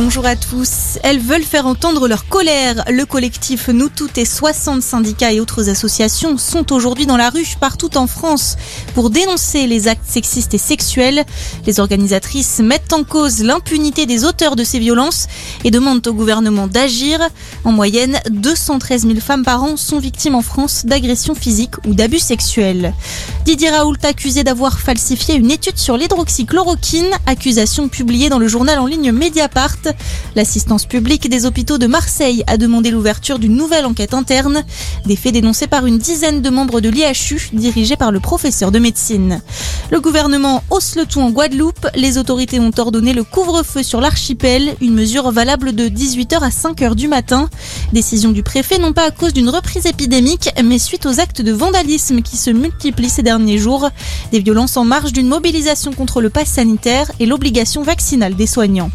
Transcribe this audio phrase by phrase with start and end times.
[0.00, 1.00] bonjour à tous.
[1.02, 2.84] Elles veulent faire entendre leur colère.
[2.88, 7.44] Le collectif Nous Toutes et 60 syndicats et autres associations sont aujourd'hui dans la rue
[7.58, 8.56] partout en France
[8.94, 11.24] pour dénoncer les actes sexistes et sexuels.
[11.66, 15.26] Les organisatrices mettent en cause l'impunité des auteurs de ces violences
[15.64, 17.18] et demandent au gouvernement d'agir.
[17.64, 22.20] En moyenne, 213 000 femmes par an sont victimes en France d'agressions physiques ou d'abus
[22.20, 22.94] sexuels.
[23.44, 28.86] Didier Raoult accusé d'avoir falsifié une étude sur l'hydroxychloroquine, accusation publiée dans le journal en
[28.86, 29.87] ligne Mediapart.
[30.36, 34.64] L'assistance publique des hôpitaux de Marseille a demandé l'ouverture d'une nouvelle enquête interne,
[35.06, 38.78] des faits dénoncés par une dizaine de membres de l'IHU dirigés par le professeur de
[38.78, 39.40] médecine.
[39.90, 44.76] Le gouvernement hausse le tout en Guadeloupe, les autorités ont ordonné le couvre-feu sur l'archipel,
[44.80, 47.48] une mesure valable de 18h à 5h du matin.
[47.92, 51.52] Décision du préfet non pas à cause d'une reprise épidémique, mais suite aux actes de
[51.52, 53.88] vandalisme qui se multiplient ces derniers jours,
[54.30, 58.90] des violences en marge d'une mobilisation contre le pass sanitaire et l'obligation vaccinale des soignants.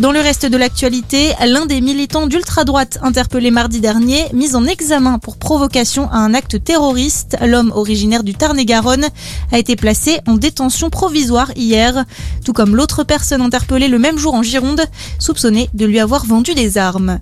[0.00, 5.18] Dans le reste de l'actualité, l'un des militants d'ultra-droite interpellé mardi dernier, mis en examen
[5.18, 9.04] pour provocation à un acte terroriste, l'homme originaire du Tarn-et-Garonne,
[9.52, 12.06] a été placé en détention provisoire hier,
[12.46, 14.80] tout comme l'autre personne interpellée le même jour en Gironde,
[15.18, 17.18] soupçonnée de lui avoir vendu des armes.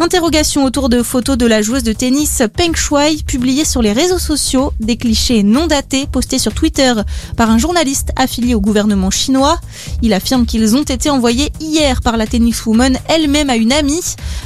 [0.00, 4.18] Interrogation autour de photos de la joueuse de tennis Peng Shuai publiées sur les réseaux
[4.18, 6.94] sociaux, des clichés non datés postés sur Twitter
[7.36, 9.60] par un journaliste affilié au gouvernement chinois.
[10.00, 14.00] Il affirme qu'ils ont été envoyés hier par la tenniswoman elle-même à une amie.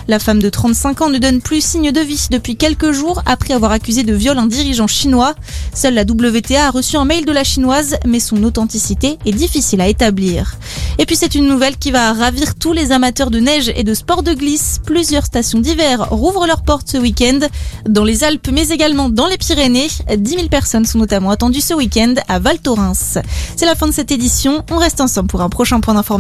[0.09, 3.55] La femme de 35 ans ne donne plus signe de vie depuis quelques jours après
[3.55, 5.35] avoir accusé de viol un dirigeant chinois.
[5.75, 9.81] Seule la WTA a reçu un mail de la chinoise, mais son authenticité est difficile
[9.81, 10.57] à établir.
[10.99, 13.95] Et puis c'est une nouvelle qui va ravir tous les amateurs de neige et de
[13.95, 14.81] sport de glisse.
[14.85, 17.41] Plusieurs stations d'hiver rouvrent leurs portes ce week-end
[17.89, 19.89] dans les Alpes, mais également dans les Pyrénées.
[20.17, 23.19] 10 000 personnes sont notamment attendues ce week-end à Val Thorens.
[23.57, 24.65] C'est la fin de cette édition.
[24.71, 26.17] On reste ensemble pour un prochain point d'information.